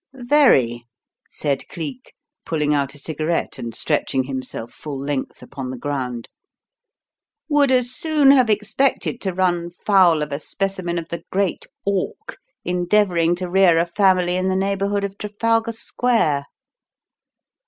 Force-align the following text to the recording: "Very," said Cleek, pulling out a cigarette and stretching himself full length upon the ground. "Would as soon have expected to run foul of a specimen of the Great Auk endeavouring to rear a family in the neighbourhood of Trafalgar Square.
"Very," 0.15 0.87
said 1.29 1.67
Cleek, 1.69 2.15
pulling 2.43 2.73
out 2.73 2.95
a 2.95 2.97
cigarette 2.97 3.59
and 3.59 3.75
stretching 3.75 4.23
himself 4.23 4.71
full 4.73 4.99
length 4.99 5.43
upon 5.43 5.69
the 5.69 5.77
ground. 5.77 6.27
"Would 7.49 7.69
as 7.69 7.91
soon 7.91 8.31
have 8.31 8.49
expected 8.49 9.21
to 9.21 9.31
run 9.31 9.69
foul 9.69 10.23
of 10.23 10.31
a 10.31 10.39
specimen 10.39 10.97
of 10.97 11.09
the 11.09 11.21
Great 11.31 11.67
Auk 11.85 12.37
endeavouring 12.65 13.35
to 13.35 13.47
rear 13.47 13.77
a 13.77 13.85
family 13.85 14.37
in 14.37 14.49
the 14.49 14.55
neighbourhood 14.55 15.03
of 15.03 15.19
Trafalgar 15.19 15.71
Square. 15.73 16.47